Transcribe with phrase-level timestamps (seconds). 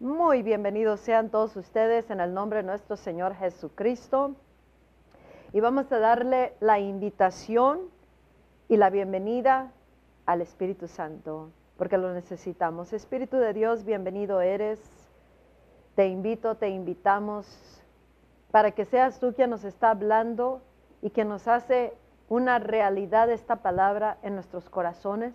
[0.00, 4.36] Muy bienvenidos sean todos ustedes en el nombre de nuestro Señor Jesucristo.
[5.52, 7.80] Y vamos a darle la invitación
[8.68, 9.72] y la bienvenida
[10.24, 12.92] al Espíritu Santo, porque lo necesitamos.
[12.92, 14.78] Espíritu de Dios, bienvenido eres.
[15.96, 17.82] Te invito, te invitamos
[18.52, 20.62] para que seas tú quien nos está hablando
[21.02, 21.92] y que nos hace
[22.28, 25.34] una realidad esta palabra en nuestros corazones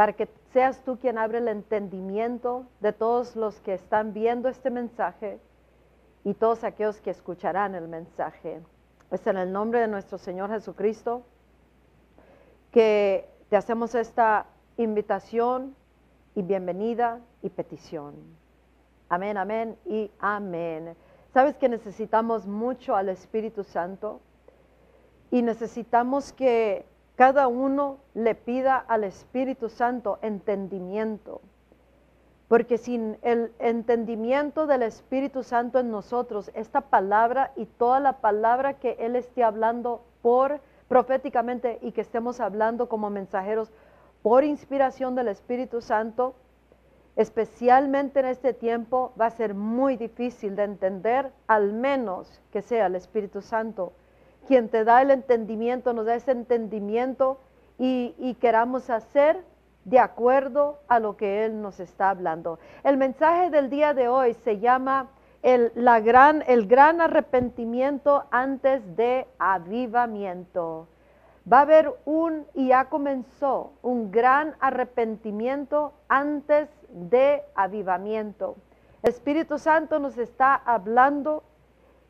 [0.00, 4.70] para que seas tú quien abre el entendimiento de todos los que están viendo este
[4.70, 5.38] mensaje
[6.24, 8.62] y todos aquellos que escucharán el mensaje.
[9.10, 11.22] Es en el nombre de nuestro Señor Jesucristo
[12.72, 14.46] que te hacemos esta
[14.78, 15.76] invitación
[16.34, 18.14] y bienvenida y petición.
[19.10, 20.96] Amén, amén y amén.
[21.34, 24.22] Sabes que necesitamos mucho al Espíritu Santo
[25.30, 26.86] y necesitamos que
[27.20, 31.42] cada uno le pida al Espíritu Santo entendimiento.
[32.48, 38.78] Porque sin el entendimiento del Espíritu Santo en nosotros, esta palabra y toda la palabra
[38.78, 43.70] que Él esté hablando por proféticamente y que estemos hablando como mensajeros
[44.22, 46.34] por inspiración del Espíritu Santo,
[47.16, 52.86] especialmente en este tiempo, va a ser muy difícil de entender, al menos que sea
[52.86, 53.92] el Espíritu Santo
[54.46, 57.40] quien te da el entendimiento, nos da ese entendimiento
[57.78, 59.42] y, queramos hacer
[59.84, 62.58] de acuerdo a lo que Él nos está hablando.
[62.84, 65.08] El mensaje del día de hoy se llama
[65.42, 70.88] el, la gran, el gran arrepentimiento antes de avivamiento.
[71.50, 78.56] Va a haber un, y ya comenzó, un gran arrepentimiento antes de avivamiento.
[79.02, 81.42] Espíritu Santo nos está hablando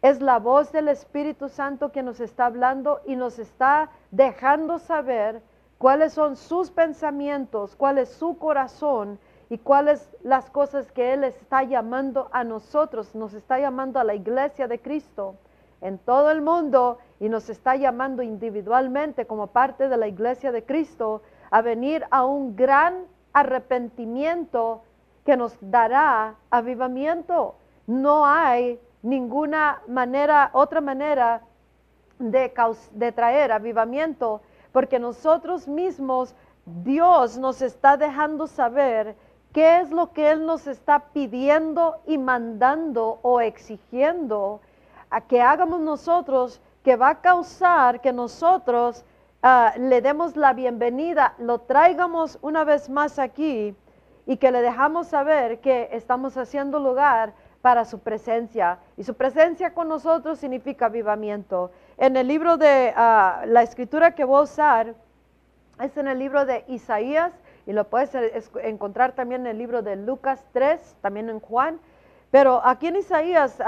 [0.02, 5.42] es la voz del Espíritu Santo que nos está hablando y nos está dejando saber
[5.78, 9.18] cuáles son sus pensamientos, cuál es su corazón
[9.50, 14.14] y cuáles las cosas que Él está llamando a nosotros, nos está llamando a la
[14.14, 15.34] iglesia de Cristo
[15.80, 20.64] en todo el mundo y nos está llamando individualmente como parte de la iglesia de
[20.64, 24.82] Cristo a venir a un gran arrepentimiento
[25.24, 27.56] que nos dará avivamiento.
[27.86, 31.42] No hay ninguna manera, otra manera
[32.18, 32.52] de,
[32.92, 36.34] de traer avivamiento, porque nosotros mismos,
[36.64, 39.16] Dios nos está dejando saber
[39.52, 44.60] qué es lo que Él nos está pidiendo y mandando o exigiendo
[45.08, 49.04] a que hagamos nosotros, que va a causar que nosotros
[49.42, 53.74] ah, le demos la bienvenida, lo traigamos una vez más aquí
[54.26, 58.78] y que le dejamos saber que estamos haciendo lugar para su presencia.
[58.96, 61.70] Y su presencia con nosotros significa avivamiento.
[61.98, 64.94] En el libro de ah, la escritura que voy a usar
[65.80, 67.32] es en el libro de Isaías
[67.66, 68.14] y lo puedes
[68.62, 71.78] encontrar también en el libro de Lucas 3, también en Juan.
[72.30, 73.58] Pero aquí en Isaías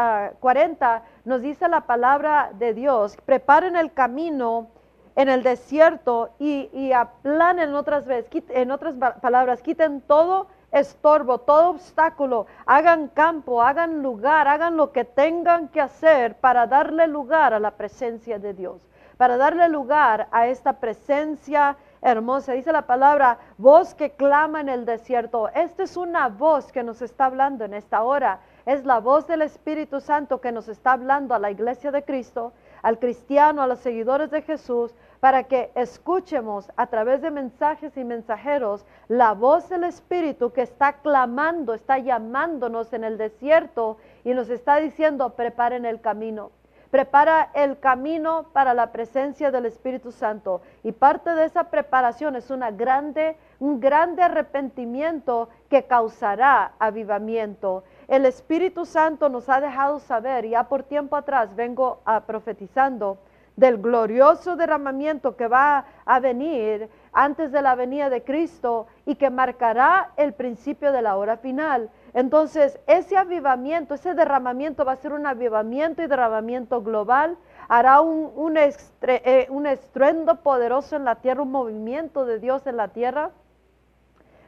[0.41, 4.69] 40 ah, nos dice la palabra de Dios, preparen el camino
[5.17, 11.71] en el desierto y, y aplanen otras veces, en otras palabras, quiten todo estorbo, todo
[11.71, 17.61] obstáculo, hagan campo, hagan lugar, hagan lo que tengan que hacer para darle lugar a
[17.61, 18.81] la presencia de Dios,
[19.19, 22.53] para darle lugar a esta presencia hermosa.
[22.53, 25.49] Dice la palabra, voz que clama en el desierto.
[25.55, 28.41] Esta es una voz que nos está hablando en esta hora.
[28.67, 32.53] Es la voz del Espíritu Santo que nos está hablando a la iglesia de Cristo,
[32.83, 38.03] al cristiano, a los seguidores de Jesús, para que escuchemos a través de mensajes y
[38.03, 44.51] mensajeros la voz del Espíritu que está clamando, está llamándonos en el desierto y nos
[44.51, 46.51] está diciendo, preparen el camino.
[46.91, 50.61] Prepara el camino para la presencia del Espíritu Santo.
[50.83, 57.85] Y parte de esa preparación es grande, un grande arrepentimiento que causará avivamiento.
[58.09, 63.19] El Espíritu Santo nos ha dejado saber, ya por tiempo atrás vengo a profetizando,
[63.57, 69.31] del glorioso derramamiento que va a venir antes de la venida de Cristo y que
[69.31, 71.91] marcará el principio de la hora final.
[72.15, 77.37] Entonces, ese avivamiento, ese derramamiento va a ser un avivamiento y derramamiento global,
[77.69, 82.89] hará un, un, eh, estruendo poderoso en la tierra, un movimiento de Dios en la
[82.89, 83.31] tierra.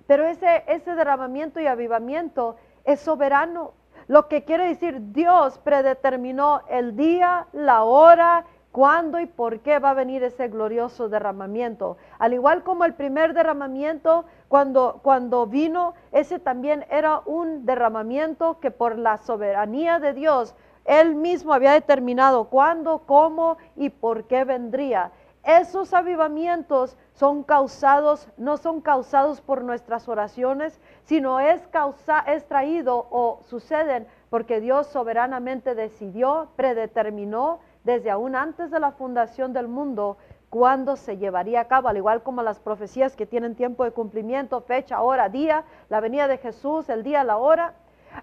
[0.06, 3.73] Pero ese, ese derramamiento y avivamiento es soberano.
[4.06, 8.44] Lo que quiere decir, Dios predeterminó el día, la hora
[8.75, 11.97] cuándo y por qué va a venir ese glorioso derramamiento.
[12.19, 18.73] Al igual como el primer derramamiento, cuando, cuando vino, ese también era un derramamiento que
[18.73, 25.12] por la soberanía de Dios, Él mismo había determinado cuándo, cómo y por qué vendría.
[25.44, 33.06] esos avivamientos son causados, no son causados por nuestras oraciones, sino es, causa, es traído
[33.11, 40.16] o suceden porque Dios soberanamente decidió, predeterminó desde aún antes de la fundación del mundo
[40.50, 44.60] cuándo se llevaría a cabo, al igual como las profecías que tienen tiempo de cumplimiento,
[44.60, 47.75] fecha, hora, día, la venida de Jesús, el día, la hora.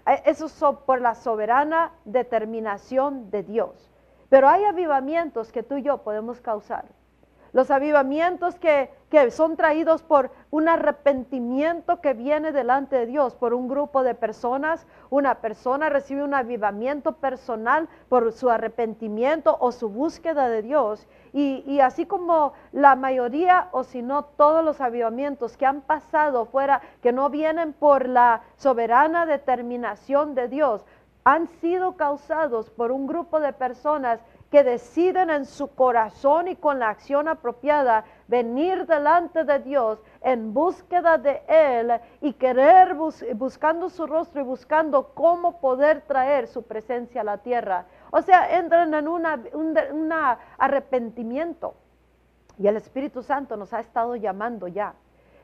[0.06, 3.90] Eh, eso es por la soberana determinación de Dios.
[4.30, 6.86] Pero hay avivamientos que tú y yo podemos causar.
[7.52, 8.90] Los avivamientos que,
[9.30, 14.86] son traídos por un arrepentimiento que viene delante de Dios, por un grupo de personas.
[15.10, 21.06] Una persona recibe un avivamiento personal por su arrepentimiento o su búsqueda de Dios.
[21.32, 26.46] Y, y así como la mayoría, o si no todos los avivamientos que han pasado
[26.46, 30.84] fuera, que no vienen por la soberana determinación de Dios,
[31.24, 34.20] han sido causados por un grupo de personas
[34.52, 40.52] que deciden en su corazón y con la acción apropiada venir delante de Dios en
[40.52, 41.90] búsqueda de Él
[42.20, 47.86] y querer buscando su rostro y buscando cómo poder traer su presencia a la tierra.
[48.10, 50.12] O sea, entran en un
[50.58, 51.74] arrepentimiento.
[52.58, 54.92] Y el Espíritu Santo nos ha estado llamando ya.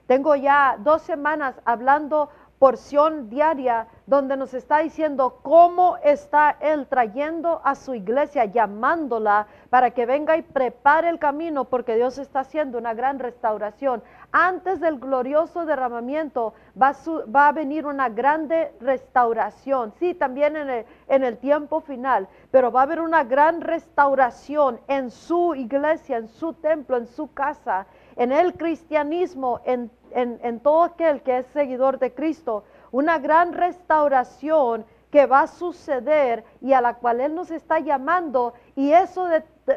[0.07, 2.29] Tengo ya dos semanas hablando
[2.59, 9.91] porción diaria donde nos está diciendo cómo está Él trayendo a su iglesia, llamándola para
[9.91, 14.03] que venga y prepare el camino, porque Dios está haciendo una gran restauración.
[14.33, 16.95] Antes del glorioso derramamiento va,
[17.35, 22.73] va a venir una grande restauración, sí, también en el, en el tiempo final, pero
[22.73, 27.87] va a haber una gran restauración en su iglesia, en su templo, en su casa,
[28.17, 34.85] en el cristianismo, en en, todo aquel que es seguidor de Cristo, una gran restauración
[35.11, 39.27] que va a suceder y a la cual Él nos está llamando y eso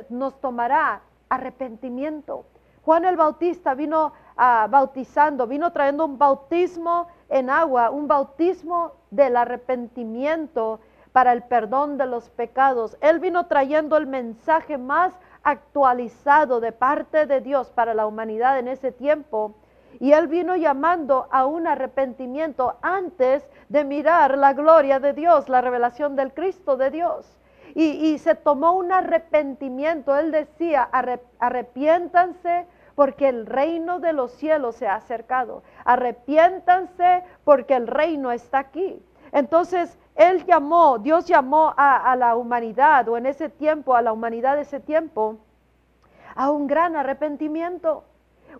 [0.09, 2.45] nos tomará arrepentimiento.
[2.83, 9.37] Juan el Bautista vino ah, bautizando, vino trayendo un bautismo en agua, un bautismo del
[9.37, 10.79] arrepentimiento
[11.11, 12.97] para el perdón de los pecados.
[13.01, 15.13] Él vino trayendo el mensaje más
[15.43, 19.55] actualizado de parte de Dios para la humanidad en ese tiempo
[19.99, 25.61] y Él vino llamando a un arrepentimiento antes de mirar la gloria de Dios, la
[25.61, 27.37] revelación del Cristo de Dios.
[27.73, 30.17] Y, se tomó un arrepentimiento.
[30.17, 30.89] Él decía,
[31.39, 32.65] arrepiéntanse
[32.95, 35.63] porque el reino de los cielos se ha acercado.
[35.85, 39.01] Arrepiéntanse porque el reino está aquí.
[39.31, 44.55] Entonces, Él llamó, Dios llamó a, la humanidad, o en ese tiempo, a la humanidad
[44.55, 45.37] de ese tiempo,
[46.35, 48.03] a un gran arrepentimiento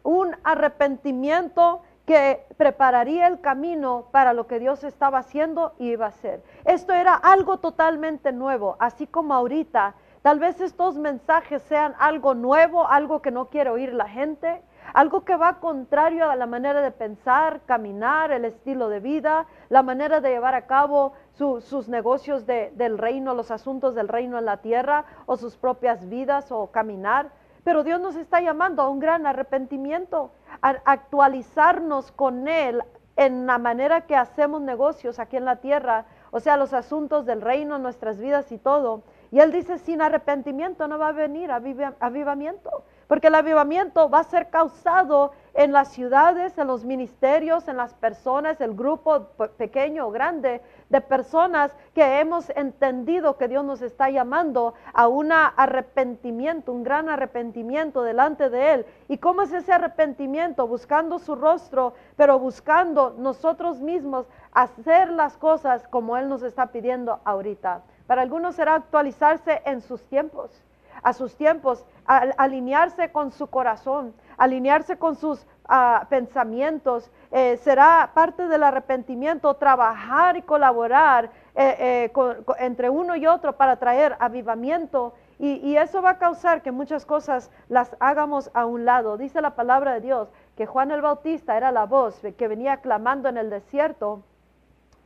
[0.04, 6.10] un arrepentimiento que prepararía el camino para lo que Dios estaba haciendo y iba a
[6.10, 6.44] hacer.
[6.66, 9.96] Esto era algo totalmente nuevo, así como ahorita.
[10.22, 14.62] Tal vez estos mensajes sean algo nuevo, algo que no quiere oír la gente,
[14.94, 19.82] algo que va contrario a la manera de pensar, caminar, el estilo de vida, la
[19.82, 24.58] manera de llevar a cabo sus negocios del reino, los asuntos del reino en la
[24.58, 27.30] tierra, o sus propias vidas, o caminar.
[27.64, 30.32] Pero Dios nos está llamando a un gran arrepentimiento,
[30.62, 32.84] a actualizarnos con Él
[33.16, 37.42] en la manera que hacemos negocios aquí en la tierra, o sea, los asuntos del
[37.42, 39.04] reino, nuestras vidas y todo.
[39.32, 44.24] Y Él dice, sin arrepentimiento no va a venir avivamiento, porque el avivamiento va a
[44.24, 49.26] ser causado en las ciudades, en los ministerios, en las personas, el grupo
[49.58, 55.34] pequeño o grande de personas que hemos entendido que Dios nos está llamando a un
[55.34, 58.86] arrepentimiento, un gran arrepentimiento delante de Él.
[59.10, 60.66] ¿Y cómo es ese arrepentimiento?
[60.66, 67.20] Buscando su rostro, pero buscando nosotros mismos hacer las cosas como Él nos está pidiendo
[67.26, 67.82] ahorita.
[68.08, 70.64] Para algunos será actualizarse en sus tiempos
[71.04, 78.48] a sus tiempos, alinearse con su corazón, alinearse con sus ah, pensamientos, eh, será parte
[78.48, 82.14] del arrepentimiento trabajar y colaborar eh, eh,
[82.60, 85.14] entre uno y otro para traer avivamiento.
[85.40, 89.18] Y, y, eso va a causar que muchas cosas las hagamos a un lado.
[89.18, 93.28] Dice la palabra de Dios que Juan el Bautista era la voz que venía clamando
[93.28, 94.22] en el desierto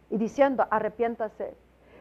[0.09, 1.55] y diciendo, arrepiéntase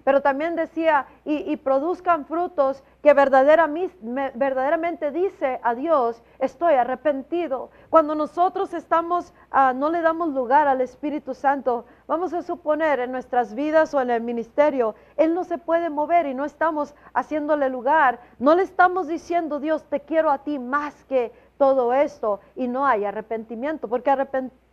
[0.05, 7.71] pero también decía, y, produzcan frutos que verdaderamente, dice a Dios, estoy arrepentido.
[7.89, 13.13] Cuando nosotros estamos, ah, no le damos lugar al Espíritu Santo, vamos a suponer en
[13.13, 17.71] nuestras vidas o en el ministerio, Él no se puede mover y no estamos haciéndole
[17.71, 22.69] lugar, no le estamos diciendo, Dios, te quiero a ti más que todo esto, y
[22.69, 24.15] no hay arrepentimiento, porque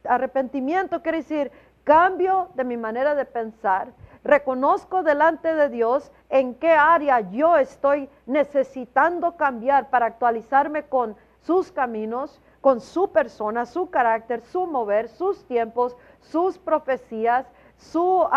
[0.04, 1.52] arrepentimiento quiere decir
[1.84, 8.10] cambio de mi manera de pensar, reconozco delante de Dios en qué área yo estoy
[8.26, 15.44] necesitando cambiar para actualizarme con sus caminos, con su persona, su carácter, su mover, sus
[15.46, 17.48] tiempos, sus profecías,
[17.78, 18.28] su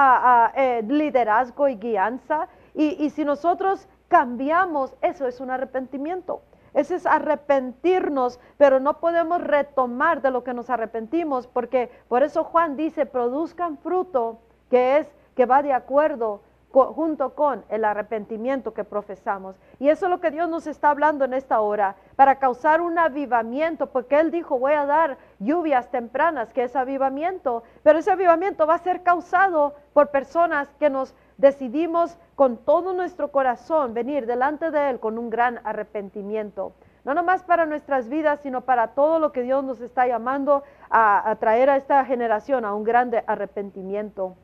[0.56, 2.48] eh, liderazgo y guianza.
[2.74, 6.42] Y, y si nosotros cambiamos, eso es un arrepentimiento.
[6.72, 12.42] Ese es arrepentirnos, pero no podemos retomar de lo que nos arrepentimos, porque por eso
[12.42, 16.40] Juan dice, produzcan fruto que es que va de acuerdo
[16.74, 19.56] junto con el arrepentimiento que profesamos.
[19.78, 22.98] Y eso es lo que Dios nos está hablando en esta hora, para causar un
[22.98, 28.66] avivamiento, porque Él dijo, voy a dar lluvias tempranas, que es avivamiento, pero ese avivamiento
[28.66, 34.70] va a ser causado por personas que nos decidimos con todo nuestro corazón venir delante
[34.70, 36.72] de Él con un gran arrepentimiento.
[37.04, 41.30] No nomás para nuestras vidas, sino para todo lo que Dios nos está llamando a,
[41.30, 44.36] a traer a esta generación a un grande arrepentimiento.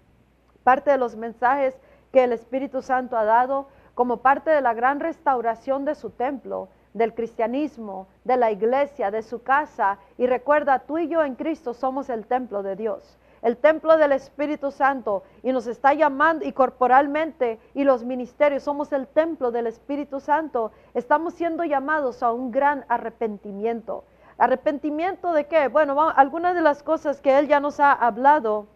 [0.70, 1.74] Parte de los mensajes
[2.12, 6.68] que el Espíritu Santo ha dado como parte de la gran restauración de su templo,
[6.94, 9.98] del cristianismo, de la iglesia, de su casa.
[10.16, 14.12] Y recuerda, tú y yo en Cristo somos el templo de Dios el templo del
[14.12, 19.66] Espíritu Santo y nos está llamando y corporalmente y los ministerios somos el templo del
[19.66, 24.04] Espíritu Santo, estamos siendo llamados a un gran arrepentimiento.
[24.38, 25.66] ¿Arrepentimiento de qué?
[25.66, 28.66] Bueno, algunas de las cosas que Él ya nos ha hablado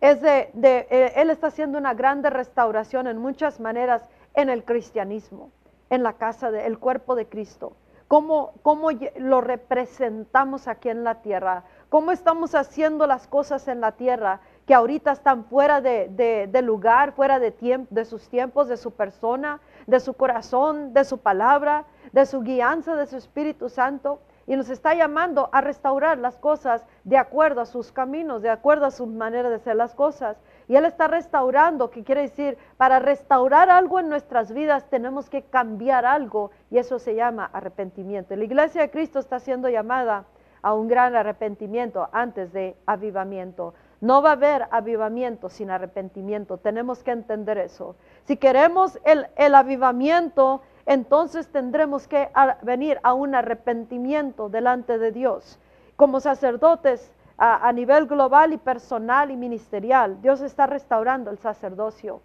[0.00, 4.02] es de, eh, Él está haciendo una grande restauración en muchas maneras
[4.34, 5.50] en el cristianismo,
[5.90, 7.72] en la casa del cuerpo de Cristo.
[8.08, 13.92] Cómo, cómo lo representamos aquí en la tierra, cómo estamos haciendo las cosas en la
[13.92, 18.92] tierra que ahorita están fuera de, lugar, fuera de, tiempo, de sus tiempos, de su
[18.92, 24.20] persona, de su corazón, de su palabra, de su guianza, de su Espíritu Santo.
[24.46, 28.86] Y nos está llamando a restaurar las cosas de acuerdo a sus caminos, de acuerdo
[28.86, 30.36] a su manera de hacer las cosas.
[30.68, 35.42] Y Él está restaurando, que quiere decir, para restaurar algo en nuestras vidas tenemos que
[35.42, 38.36] cambiar algo y eso se llama arrepentimiento.
[38.36, 40.26] La iglesia de Cristo está siendo llamada
[40.62, 43.74] a un gran arrepentimiento antes de avivamiento.
[44.00, 46.58] No va a haber avivamiento sin arrepentimiento.
[46.58, 47.96] Tenemos que entender eso.
[48.24, 52.30] Si queremos el, avivamiento, entonces tendremos que
[52.62, 55.58] venir a un arrepentimiento delante de Dios.
[55.96, 62.22] Como sacerdotes a, nivel global y personal y ministerial, Dios está restaurando el sacerdocio.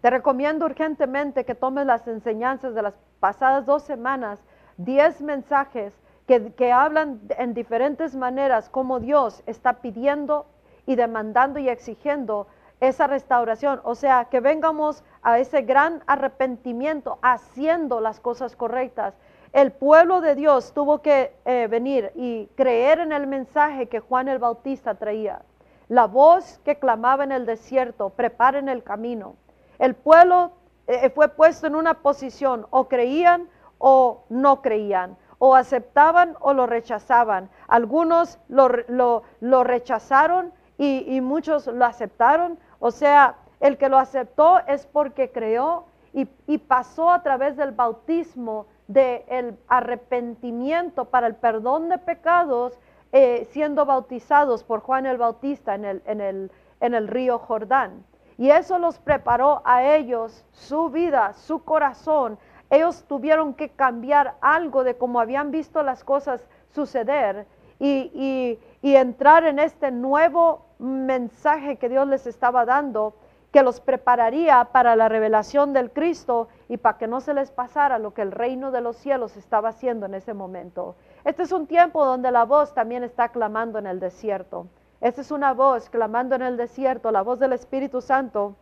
[0.00, 4.40] Te recomiendo urgentemente que tomes las enseñanzas de las pasadas dos semanas,
[4.76, 5.94] diez mensajes
[6.26, 10.46] que, hablan en diferentes maneras cómo Dios está pidiendo
[10.86, 12.46] y demandando y exigiendo
[12.88, 13.80] esa restauración.
[13.84, 19.14] O sea, que vengamos a ese gran arrepentimiento haciendo las cosas correctas.
[19.52, 24.28] El pueblo de Dios tuvo que eh, venir y creer en el mensaje que Juan
[24.28, 25.42] el Bautista traía.
[25.88, 29.36] La voz que clamaba en el desierto, preparen el camino.
[29.78, 30.52] El pueblo
[30.86, 33.48] eh, fue puesto en una posición, o creían
[33.78, 37.50] o no creían o aceptaban o lo rechazaban.
[37.68, 42.58] Algunos lo, rechazaron y, muchos lo aceptaron.
[42.78, 46.26] O sea, el que lo aceptó es porque creó y,
[46.58, 52.78] pasó a través del bautismo del arrepentimiento para el perdón de pecados,
[53.12, 58.04] eh, siendo bautizados por Juan el Bautista en el, en, el, en el río Jordán.
[58.38, 62.38] Y eso los preparó a ellos, su vida, su corazón,
[62.70, 67.46] ellos tuvieron que cambiar algo de cómo habían visto las cosas suceder
[67.78, 73.14] y, entrar en este nuevo mensaje que Dios les estaba dando,
[73.52, 77.98] que los prepararía para la revelación del Cristo y para que no se les pasara
[77.98, 80.96] lo que el reino de los cielos estaba haciendo en ese momento.
[81.24, 84.66] Este es un tiempo donde la voz también está clamando en el desierto.
[85.00, 88.56] Esta es una voz clamando en el desierto, la voz del Espíritu Santo,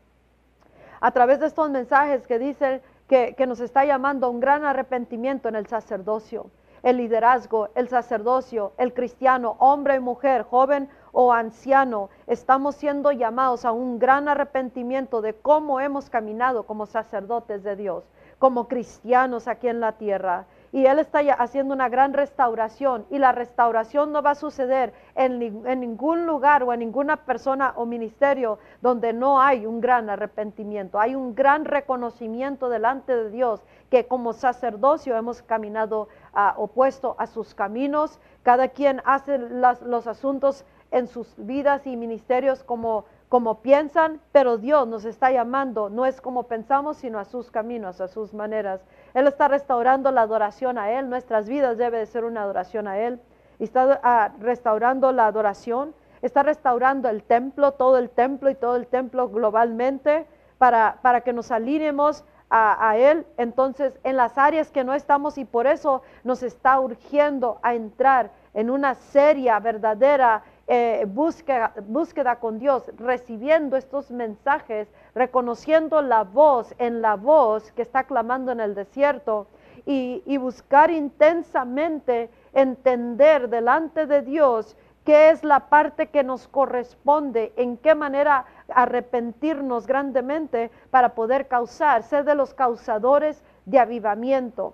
[1.00, 5.49] a través de estos mensajes que dicen, que, nos está llamando a un gran arrepentimiento
[5.49, 6.50] en el sacerdocio,
[6.83, 13.64] el liderazgo, el sacerdocio, el cristiano, hombre y mujer, joven o anciano, estamos siendo llamados
[13.64, 18.04] a un gran arrepentimiento de cómo hemos caminado como sacerdotes de Dios,
[18.38, 20.47] como cristianos aquí en la tierra.
[20.73, 25.38] Y Él está haciendo una gran restauración y la restauración no va a suceder en,
[25.38, 31.14] ningún lugar o en ninguna persona o ministerio donde no hay un gran arrepentimiento, hay
[31.14, 37.54] un gran reconocimiento delante de Dios que como sacerdocio hemos caminado ah, opuesto a sus
[37.54, 44.58] caminos, cada quien hace los asuntos en sus vidas y ministerios como como piensan, pero
[44.58, 48.82] Dios nos está llamando, no es como pensamos, sino a sus caminos, a sus maneras.
[49.14, 52.99] Él está restaurando la adoración a Él, nuestras vidas debe de ser una adoración a
[52.99, 53.18] Él.
[53.58, 58.87] está ah, restaurando la adoración, está restaurando el templo, todo el templo y todo el
[58.87, 60.26] templo globalmente,
[60.58, 65.38] para, para que nos alineemos a, a Él, entonces en las áreas que no estamos
[65.38, 70.42] y por eso nos está urgiendo a entrar en una seria, verdadera
[70.74, 77.82] eh, búsqueda, búsqueda con Dios, recibiendo estos mensajes, reconociendo la voz en la voz que
[77.82, 79.48] está clamando en el desierto
[79.84, 84.74] y, y buscar intensamente entender delante de Dios
[85.04, 92.02] qué es la parte que nos corresponde, en qué manera arrepentirnos grandemente para poder causar,
[92.02, 94.72] ser de los causadores de avivamiento.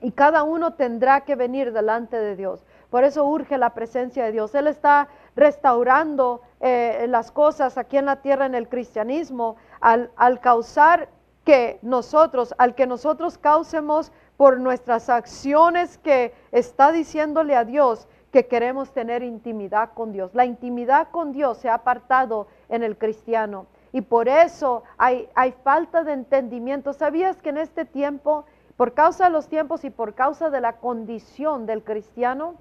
[0.00, 2.64] Y cada uno tendrá que venir delante de Dios.
[2.90, 4.54] Por eso urge la presencia de Dios.
[4.54, 11.08] Él está restaurando eh, las cosas aquí en la tierra en el cristianismo al, causar
[11.44, 18.46] que nosotros, al que nosotros causemos por nuestras acciones que está diciéndole a Dios que
[18.46, 20.34] queremos tener intimidad con Dios.
[20.34, 26.04] La intimidad con Dios se ha apartado en el cristiano y por eso hay falta
[26.04, 26.92] de entendimiento.
[26.92, 28.44] ¿Sabías que en este tiempo,
[28.76, 32.56] por causa de los tiempos y por causa de la condición del cristiano,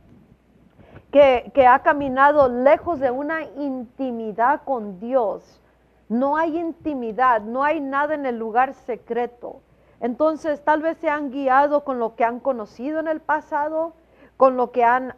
[1.12, 5.62] que, ha caminado lejos de una intimidad con Dios,
[6.10, 9.62] no hay intimidad, no hay nada en el lugar secreto.
[10.00, 13.94] Entonces tal vez se han guiado con lo que han conocido en el pasado,
[14.38, 15.13] con lo que han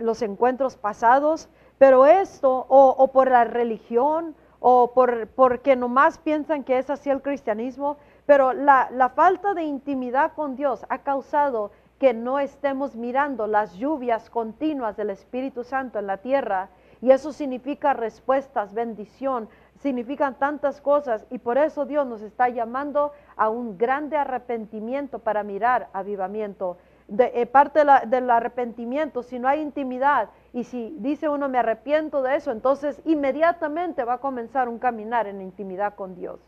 [0.00, 1.48] los encuentros pasados,
[1.78, 7.22] pero esto o, por la religión o por, porque nomás piensan que es así el
[7.22, 7.96] cristianismo,
[8.26, 14.30] pero la falta de intimidad con Dios ha causado que no estemos mirando las lluvias
[14.30, 16.70] continuas del Espíritu Santo en la tierra.
[17.02, 21.26] Y eso significa respuestas, bendición, significan tantas cosas.
[21.30, 27.32] Y por eso Dios nos está llamando a un grande arrepentimiento para mirar avivamiento de,
[27.34, 32.36] eh, parte del arrepentimiento, si no hay intimidad y si dice uno me arrepiento de
[32.36, 36.40] eso, entonces inmediatamente va a comenzar un caminar en intimidad con Dios.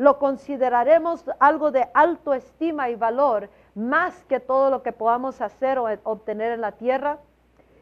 [0.00, 5.78] Lo consideraremos algo de alto estima y valor más que todo lo que podamos hacer
[5.78, 7.18] o obtener en la tierra.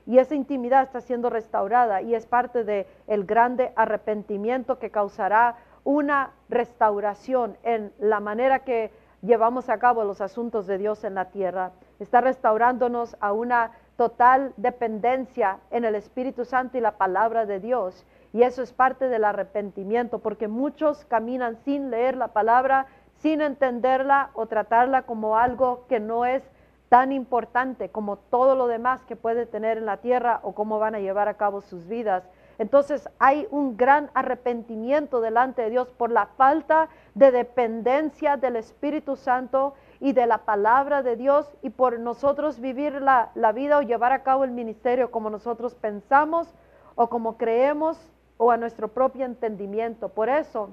[0.05, 5.59] Y esa intimidad está siendo restaurada y es parte del el grande arrepentimiento que causará
[5.85, 8.91] una restauración en la manera que
[9.23, 14.53] llevamos a cabo los asuntos de Dios en la tierra está restaurándonos a una total
[14.57, 18.05] dependencia en el Espíritu Santo y la palabra de Dios.
[18.39, 24.31] Y eso es parte del arrepentimiento, porque muchos caminan sin leer la palabra, sin entenderla
[24.33, 26.49] o tratarla como algo que no es
[26.89, 30.95] tan importante como todo lo demás que puede tener en la tierra o cómo van
[30.95, 32.23] a llevar a cabo sus vidas.
[32.59, 39.17] Entonces hay un gran arrepentimiento delante de Dios por la falta de dependencia del Espíritu
[39.17, 44.13] Santo y de la palabra de Dios y por nosotros vivir la, vida o llevar
[44.13, 46.55] a cabo el ministerio como nosotros pensamos
[46.95, 47.99] o como creemos
[48.39, 50.09] o a nuestro propio entendimiento.
[50.09, 50.71] Por eso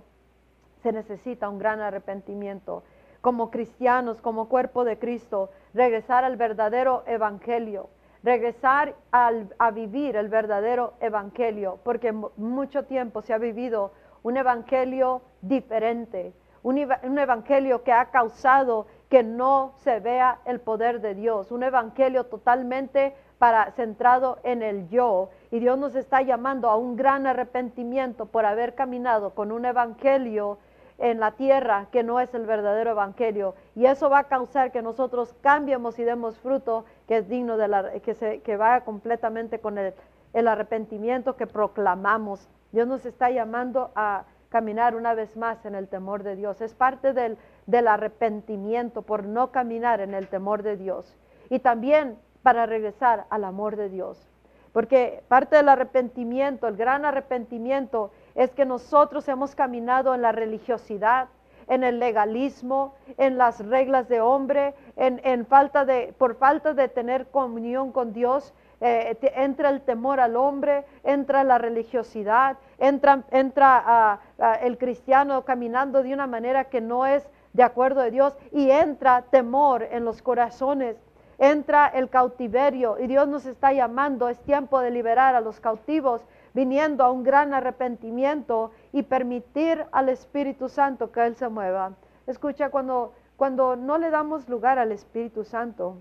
[0.82, 2.84] se necesita un gran arrepentimiento
[3.20, 7.90] como cristianos, como cuerpo de Cristo, regresar al verdadero evangelio,
[8.24, 16.34] regresar a vivir el verdadero evangelio, porque mucho tiempo se ha vivido un evangelio diferente,
[16.62, 21.64] un, un evangelio que ha causado que no se vea el poder de Dios, un
[21.64, 27.28] evangelio totalmente para centrado en el yo y Dios nos está llamando a un gran
[27.28, 30.58] arrepentimiento por haber caminado con un evangelio
[30.98, 34.82] en la tierra que no es el verdadero evangelio y eso va a causar que
[34.82, 39.60] nosotros cambiemos y demos fruto que es digno de la que se que vaya completamente
[39.60, 39.94] con el,
[40.34, 42.48] el arrepentimiento que proclamamos.
[42.72, 46.62] Dios nos está llamando a caminar una vez más en el temor de Dios.
[46.62, 51.18] Es parte del del arrepentimiento por no caminar en el temor de Dios
[51.50, 54.30] y también para regresar al amor de Dios.
[54.72, 61.28] Porque parte del arrepentimiento, el gran arrepentimiento, es que nosotros hemos caminado en la religiosidad,
[61.68, 67.26] en el legalismo, en las reglas de hombre, en, falta de, por falta de tener
[67.32, 74.20] comunión con Dios, eh, entra el temor al hombre, entra la religiosidad, entra, entra
[74.62, 79.24] el cristiano caminando de una manera que no es de acuerdo a Dios y entra
[79.32, 80.96] temor en los corazones,
[81.38, 86.26] entra el cautiverio y Dios nos está llamando, es tiempo de liberar a los cautivos,
[86.54, 91.94] viniendo a un gran arrepentimiento y permitir al Espíritu Santo que Él se mueva.
[92.28, 95.98] Escucha, cuando, cuando no le damos lugar al Espíritu Santo,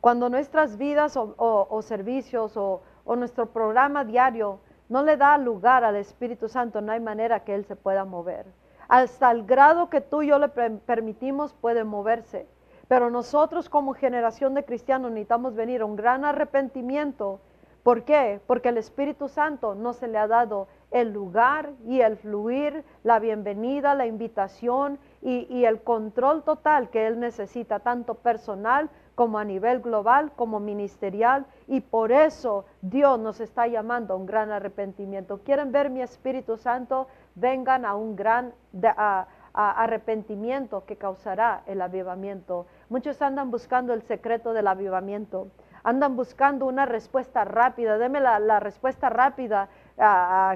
[0.00, 5.96] cuando nuestras vidas o, servicios o, o nuestro programa diario no le da lugar al
[5.96, 8.46] Espíritu Santo, no hay manera que Él se pueda mover
[8.88, 12.46] hasta el grado que tú y yo le permitimos puede moverse.
[12.88, 17.40] Pero nosotros como generación de cristianos necesitamos venir a un gran arrepentimiento.
[17.82, 18.40] ¿Por qué?
[18.46, 23.18] Porque el Espíritu Santo no se le ha dado el lugar y el fluir, la
[23.18, 29.80] bienvenida, la invitación y, el control total que Él necesita, tanto personal como a nivel
[29.80, 35.40] global, como ministerial, y por eso Dios nos está llamando a un gran arrepentimiento.
[35.44, 37.08] ¿Quieren ver mi Espíritu Santo?
[37.34, 38.52] Vengan a un gran
[39.54, 42.66] arrepentimiento que causará el avivamiento.
[42.88, 45.48] Muchos andan buscando el secreto del avivamiento,
[45.82, 47.98] andan buscando una respuesta rápida.
[47.98, 49.68] Deme la, respuesta rápida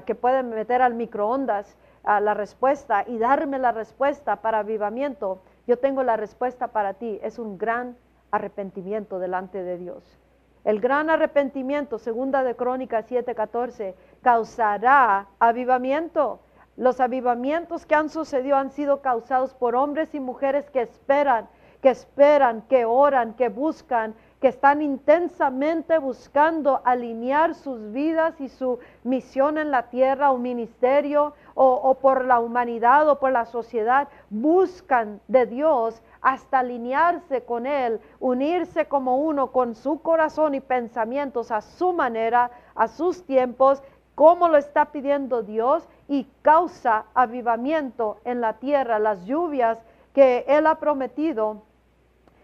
[0.05, 5.41] que pueden meter al microondas, la respuesta y darme la respuesta para avivamiento.
[5.67, 7.19] Yo tengo la respuesta para ti.
[7.21, 7.97] Es un gran
[8.31, 10.17] arrepentimiento delante de Dios.
[10.63, 16.39] El gran arrepentimiento, segunda de Crónicas 7:14, causará avivamiento.
[16.77, 21.49] Los avivamientos que han sucedido han sido causados por hombres y mujeres que esperan,
[21.81, 28.79] que esperan, que oran, que buscan, que están intensamente buscando alinear sus vidas y su
[29.03, 35.21] misión en la tierra o ministerio o, por la humanidad o por la sociedad, buscan
[35.27, 41.61] de Dios hasta alinearse con Él, unirse como uno con su corazón y pensamientos a
[41.61, 43.83] su manera, a sus tiempos,
[44.15, 48.99] como lo está pidiendo Dios y causa avivamiento en la tierra.
[48.99, 49.77] Las lluvias
[50.13, 51.61] que Él ha prometido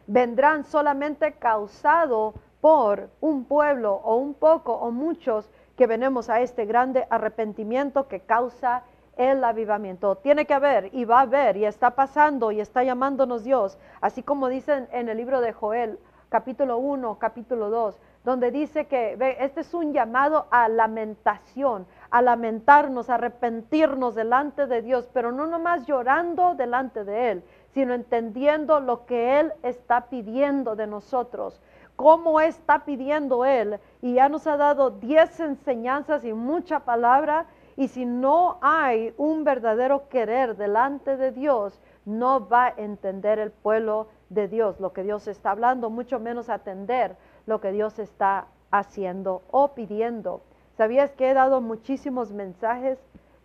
[0.08, 6.66] vendrán solamente causado por un pueblo o un poco o muchos que venimos a este
[6.66, 8.84] grande arrepentimiento que causa
[9.16, 10.16] el avivamiento.
[10.16, 14.24] Tiene que haber y va a haber y está pasando y está llamándonos Dios, así
[14.24, 19.38] como dicen en el libro de Joel, capítulo 1, capítulo 2, donde dice que ve,
[19.40, 25.48] este es un llamado a lamentación, a lamentarnos, a arrepentirnos delante de Dios, pero no
[25.48, 27.44] nomás llorando delante de Él,
[27.78, 31.62] sino entendiendo lo que Él está pidiendo de nosotros,
[31.96, 33.80] cómo está pidiendo Él.
[34.02, 39.44] Y ya nos ha dado diez enseñanzas y mucha palabra y si no hay un
[39.44, 45.04] verdadero querer delante de Dios, no va a entender el pueblo de Dios lo que
[45.04, 50.42] Dios está hablando, mucho menos atender lo que Dios está haciendo o pidiendo.
[50.78, 52.98] ¿Sabías que he dado muchísimos mensajes,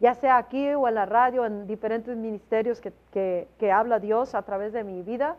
[0.03, 4.75] ya sea aquí o en la radio, en diferentes ministerios que, habla Dios a través
[4.75, 5.37] de mi vida?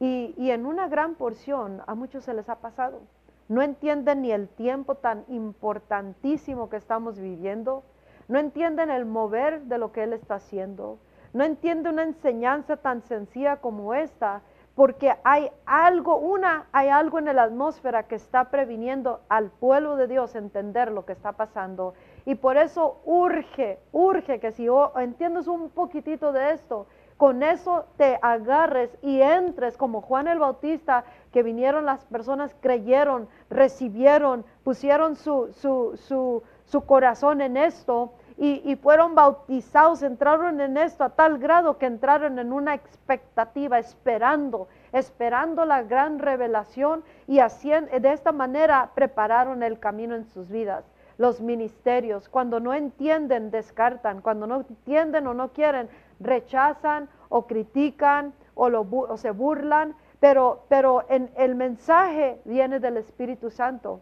[0.00, 3.02] Y, y en una gran porción a muchos se les ha pasado.
[3.46, 7.84] No entienden ni el tiempo tan importantísimo que estamos viviendo
[8.30, 11.00] no entienden el mover de lo que Él está haciendo,
[11.32, 14.42] no entienden una enseñanza tan sencilla como esta,
[14.76, 20.06] porque hay algo, una, hay algo en la atmósfera que está previniendo al pueblo de
[20.06, 21.94] Dios entender lo que está pasando.
[22.30, 28.20] Y por eso urge, urge que si entiendes un poquitito de esto, con eso te
[28.22, 35.52] agarres y entres como Juan el Bautista, que vinieron las personas, creyeron, recibieron, pusieron su,
[35.54, 41.78] su, su, su corazón en esto y, fueron bautizados, entraron en esto a tal grado
[41.78, 48.92] que entraron en una expectativa, esperando, esperando la gran revelación y así, de esta manera
[48.94, 50.84] prepararon el camino en sus vidas.
[51.20, 58.32] Los ministerios, cuando no entienden, descartan, cuando no entienden o no quieren, rechazan o critican
[58.54, 64.00] o, se burlan, pero, pero en, el mensaje viene del Espíritu Santo.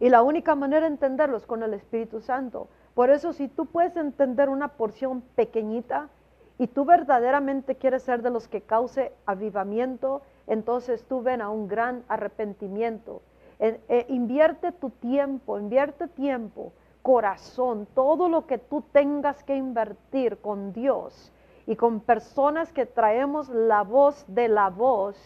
[0.00, 2.68] Y la única manera de entenderlo es con el Espíritu Santo.
[2.94, 6.08] Por eso si tú puedes entender una porción pequeñita
[6.56, 11.68] y tú verdaderamente quieres ser de los que cause avivamiento, entonces tú ven a un
[11.68, 13.20] gran arrepentimiento.
[13.58, 20.72] Eh, invierte tu tiempo, invierte tiempo, corazón, todo lo que tú tengas que invertir con
[20.72, 21.32] Dios
[21.66, 25.16] y con personas que traemos la voz de la voz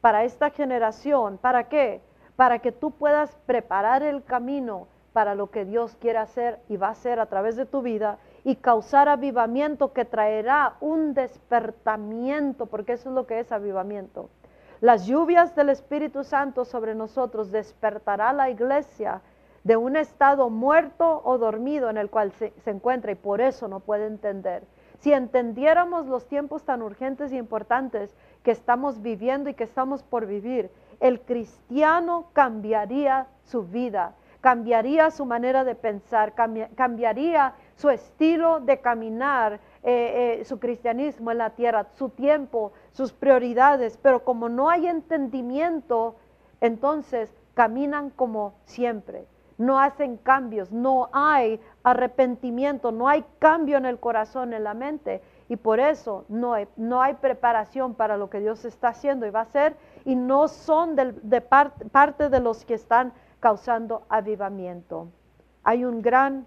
[0.00, 1.38] para esta generación.
[1.38, 2.00] ¿Para qué?
[2.36, 6.88] Para que tú puedas preparar el camino para lo que Dios quiere hacer y va
[6.88, 12.92] a hacer a través de tu vida y causar avivamiento que traerá un despertamiento, porque
[12.92, 14.30] eso es lo que es avivamiento.
[14.80, 19.22] Las lluvias del Espíritu Santo sobre nosotros despertará la iglesia
[19.64, 23.80] de un estado muerto o dormido en el cual se, encuentra y por eso no
[23.80, 24.62] puede entender.
[25.00, 28.14] Si entendiéramos los tiempos tan urgentes y importantes
[28.44, 35.26] que estamos viviendo y que estamos por vivir, el cristiano cambiaría su vida cambiaría su
[35.26, 36.32] manera de pensar,
[36.76, 43.12] cambiaría su estilo de caminar, eh, eh, su cristianismo en la tierra, su tiempo, sus
[43.12, 46.16] prioridades, pero como no hay entendimiento,
[46.60, 53.98] entonces caminan como siempre, no hacen cambios, no hay arrepentimiento, no hay cambio en el
[53.98, 58.40] corazón, en la mente, y por eso no hay, no hay preparación para lo que
[58.40, 62.74] Dios está haciendo y va a hacer, y no son de parte de los que
[62.74, 65.08] están causando avivamiento.
[65.62, 66.46] Hay un gran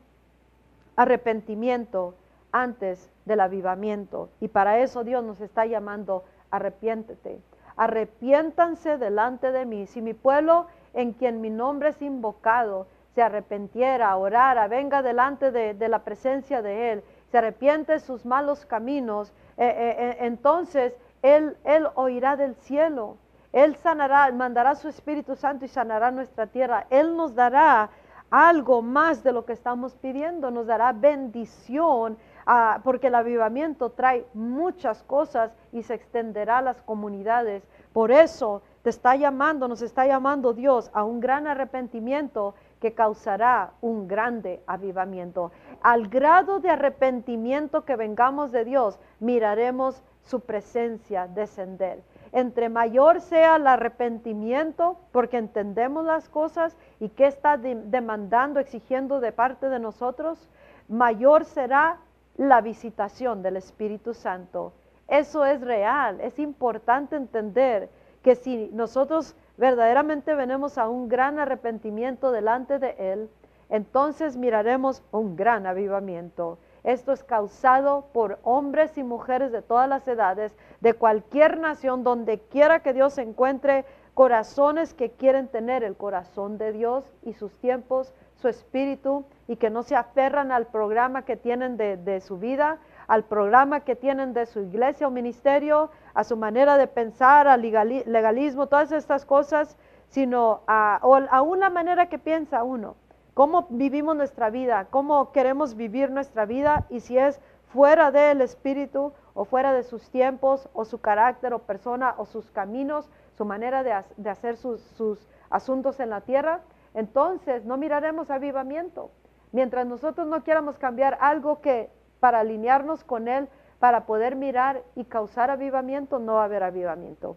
[0.96, 2.16] arrepentimiento
[2.52, 4.30] antes del avivamiento.
[4.40, 7.40] Y para eso Dios nos está llamando, arrepiéntete.
[7.76, 9.88] Arrepiéntanse delante de mí.
[9.88, 15.90] Si mi pueblo en quien mi nombre es invocado se arrepentiera, orara, venga delante de,
[15.90, 21.58] la presencia de Él, se arrepiente de sus malos caminos, eh, eh, eh, entonces él,
[21.64, 23.18] él oirá del cielo.
[23.54, 26.88] Él sanará, mandará su Espíritu Santo y sanará nuestra tierra.
[26.90, 27.90] Él nos dará
[28.30, 34.26] algo más de lo que estamos pidiendo, nos dará bendición, ah, porque el avivamiento trae
[34.34, 37.64] muchas cosas y se extenderá a las comunidades.
[37.94, 43.74] Por eso te está llamando, nos está llamando Dios a un gran arrepentimiento que causará
[43.82, 45.52] un grande avivamiento.
[45.84, 52.02] Al grado de arrepentimiento que vengamos de Dios, miraremos su presencia descender.
[52.32, 59.32] Entre mayor sea el arrepentimiento, porque entendemos las cosas y qué está demandando, exigiendo de
[59.32, 60.50] parte de nosotros,
[60.88, 62.00] mayor será
[62.42, 64.74] la visitación del Espíritu Santo.
[65.08, 67.88] Eso es real, es importante entender
[68.24, 73.30] que si nosotros verdaderamente venimos a un gran arrepentimiento delante de Él,
[73.70, 76.58] entonces miraremos un gran avivamiento.
[76.84, 82.40] Esto es causado por hombres y mujeres de todas las edades, de cualquier nación, donde
[82.40, 88.16] quiera que Dios encuentre, corazones que quieren tener el corazón de Dios y sus tiempos,
[88.42, 93.24] su espíritu, y que no se aferran al programa que tienen de, su vida, al
[93.26, 98.68] programa que tienen de su iglesia o ministerio, a su manera de pensar, al legalismo,
[98.68, 99.78] todas estas cosas,
[100.08, 101.00] sino a,
[101.44, 102.96] una manera que piensa uno.
[103.34, 107.40] Cómo vivimos nuestra vida, cómo queremos vivir nuestra vida y si es
[107.72, 112.52] fuera del Espíritu o fuera de sus tiempos o su carácter o persona o sus
[112.52, 116.62] caminos, su manera de, hacer sus, asuntos en la tierra,
[116.94, 119.12] entonces no miraremos avivamiento.
[119.52, 123.50] Mientras nosotros no quieramos cambiar algo que para alinearnos con Él,
[123.80, 127.36] para poder mirar y causar avivamiento, no va a haber avivamiento.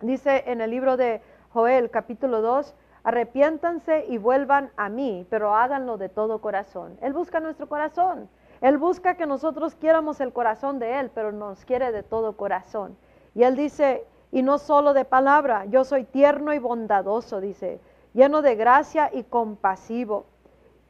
[0.00, 1.20] Dice en el libro de
[1.52, 2.74] Joel capítulo 2,
[3.04, 6.96] arrepiéntanse y vuelvan a mí, pero háganlo de todo corazón.
[7.00, 8.28] Él busca nuestro corazón.
[8.60, 12.96] Él busca que nosotros quieramos el corazón de Él, pero nos quiere de todo corazón.
[13.34, 17.80] Y Él dice, y no solo de palabra, yo soy tierno y bondadoso, dice,
[18.14, 20.26] lleno de gracia y compasivo.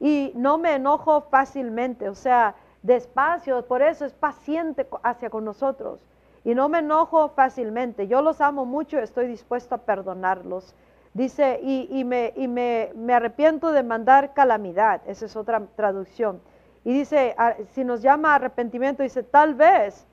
[0.00, 6.00] Y no me enojo fácilmente, o sea, despacio, por eso es paciente hacia con nosotros.
[6.44, 10.74] Y no me enojo fácilmente, yo los amo mucho estoy dispuesto a perdonarlos.
[11.14, 15.02] Dice, y, me, y me, arrepiento de mandar calamidad.
[15.06, 16.40] Esa es otra traducción.
[16.84, 17.36] Y dice,
[17.74, 20.06] si nos llama arrepentimiento, dice, tal vez.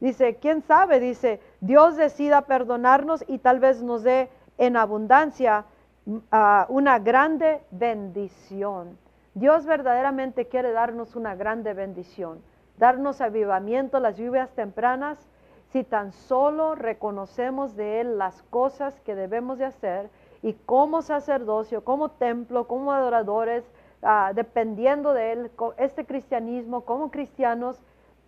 [0.00, 0.98] Dice, ¿quién sabe?
[0.98, 5.66] Dice, Dios decida perdonarnos y tal vez nos dé en abundancia
[6.06, 8.96] una grande bendición.
[9.34, 12.40] Dios verdaderamente quiere darnos una grande bendición,
[12.78, 15.18] darnos avivamiento, las lluvias tempranas,
[15.72, 20.10] si tan solo reconocemos de Él las cosas que debemos de hacer
[20.42, 23.64] y como sacerdocio, como templo, como adoradores,
[24.02, 27.82] ah, dependiendo de él, este cristianismo, como cristianos,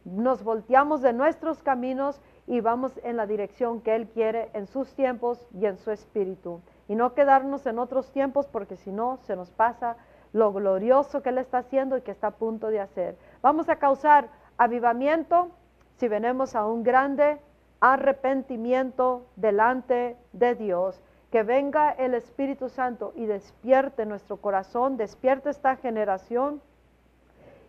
[0.05, 4.95] nos volteamos de nuestros caminos y vamos en la dirección que Él quiere en sus
[4.95, 6.61] tiempos y en su espíritu.
[6.88, 9.96] Y no quedarnos en otros tiempos porque si no se nos pasa
[10.33, 13.16] lo glorioso que Él está haciendo y que está a punto de hacer.
[13.42, 15.51] Vamos a causar avivamiento
[15.96, 17.38] si venimos a un grande
[17.81, 25.77] arrepentimiento delante de Dios que venga el Espíritu Santo y despierte nuestro corazón, despierte esta
[25.77, 26.62] generación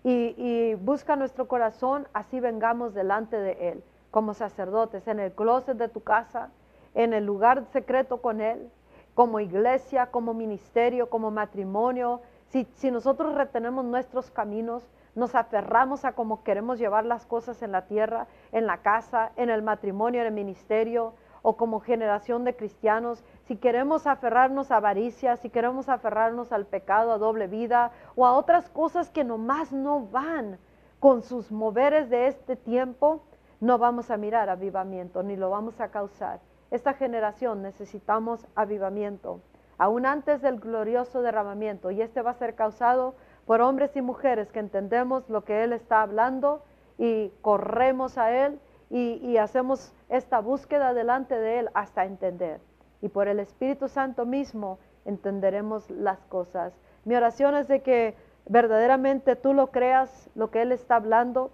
[0.04, 5.90] y, busca nuestro corazón, así vengamos delante de Él, como sacerdotes, en el closet de
[5.90, 6.52] tu casa,
[6.94, 8.72] en el lugar secreto con Él,
[9.20, 12.22] como iglesia, como ministerio, como matrimonio.
[12.48, 17.86] Si, nosotros retenemos nuestros caminos, nos aferramos a cómo queremos llevar las cosas en la
[17.86, 23.22] tierra, en la casa, en el matrimonio, en el ministerio, o como generación de cristianos,
[23.44, 28.32] si queremos aferrarnos a avaricia, si queremos aferrarnos al pecado, a doble vida o a
[28.32, 30.60] otras cosas que nomás no van
[31.02, 33.22] con sus moveres de este tiempo,
[33.60, 36.40] no vamos a mirar avivamiento ni lo vamos a causar.
[36.72, 39.42] Esta generación necesitamos avivamiento,
[39.78, 44.52] aún antes del glorioso derramamiento, y este va a ser causado por hombres y mujeres
[44.52, 46.62] que entendemos lo que Él está hablando
[47.00, 48.60] y corremos a Él
[48.92, 52.60] y, hacemos esta búsqueda delante de Él hasta entender.
[53.02, 56.74] Y por el Espíritu Santo mismo entenderemos las cosas.
[57.06, 58.16] Mi oración es de que
[58.48, 61.52] verdaderamente tú lo creas, lo que Él está hablando,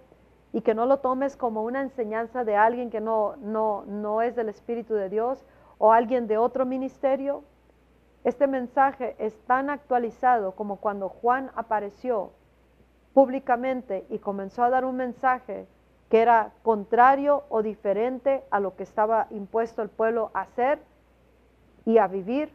[0.52, 4.36] y que no lo tomes como una enseñanza de alguien que no, no, no es
[4.36, 5.44] del Espíritu de Dios
[5.78, 7.42] o alguien de otro ministerio.
[8.24, 12.32] Este mensaje es tan actualizado como cuando Juan apareció
[13.12, 15.66] públicamente y comenzó a dar un mensaje
[16.08, 20.80] que era contrario o diferente a lo que estaba impuesto el pueblo a hacer
[21.84, 22.52] y a vivir,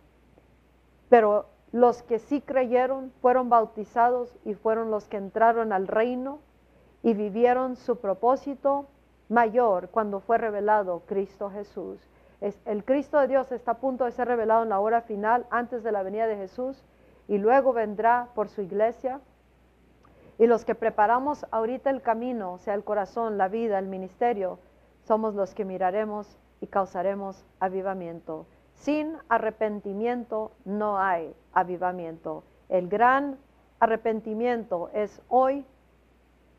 [1.10, 6.39] pero los que sí creyeron fueron bautizados y fueron los que entraron al reino
[7.04, 8.88] y vivieron su propósito
[9.30, 12.00] mayor cuando fue revelado Cristo Jesús.
[12.42, 15.46] Es, el Cristo de Dios está a punto de ser revelado en la hora final
[15.50, 16.84] antes de la venida de Jesús
[17.28, 19.22] y luego vendrá por su iglesia.
[20.38, 24.60] Y los que preparamos ahorita el camino, sea el corazón, la vida, el ministerio,
[25.04, 28.48] somos los que miraremos y causaremos avivamiento.
[28.74, 32.44] Sin arrepentimiento no hay avivamiento.
[32.70, 33.38] El gran
[33.80, 35.66] arrepentimiento es hoy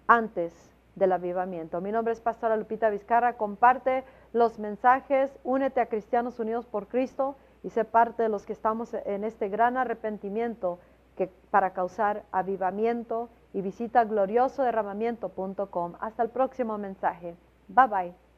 [0.06, 0.52] antes
[0.94, 1.80] del avivamiento.
[1.80, 3.36] Mi nombre es Pastora Lupita Vizcarra.
[3.36, 8.52] Comparte los mensajes, únete a Cristianos Unidos por Cristo y sé parte de los que
[8.52, 10.78] estamos en este gran arrepentimiento
[11.16, 15.94] que, para causar avivamiento y visita gloriosoderramamiento.com.
[16.00, 17.36] Hasta el próximo mensaje.
[17.68, 18.31] Bye bye.